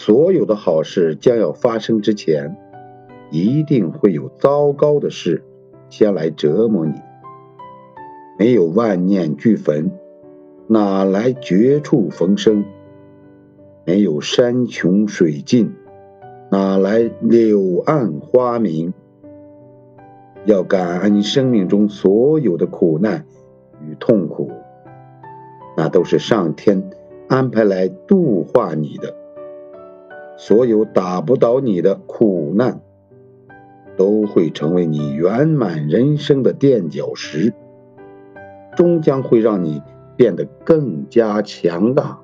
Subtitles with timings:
[0.00, 2.56] 所有的好事将要发生之前，
[3.32, 5.42] 一定会有糟糕的事
[5.90, 6.92] 先来折磨你。
[8.38, 9.90] 没有万念俱焚，
[10.68, 12.64] 哪来绝处逢生？
[13.84, 15.74] 没有山穷水尽，
[16.48, 18.94] 哪来柳暗花明？
[20.44, 23.26] 要感恩生命中所有的苦难
[23.84, 24.52] 与痛苦，
[25.76, 26.88] 那都是上天
[27.26, 29.12] 安排来度化你的。
[30.40, 32.80] 所有打不倒你的苦难，
[33.96, 37.52] 都会成为你圆满人生的垫脚石，
[38.76, 39.82] 终将会让你
[40.16, 42.20] 变得更加强大。